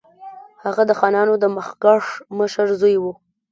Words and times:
هغه 0.63 0.83
د 0.89 0.91
خانانو 0.99 1.33
د 1.39 1.45
مخکښ 1.57 2.05
مشر 2.37 2.67
زوی 2.81 2.95
وو. 3.03 3.13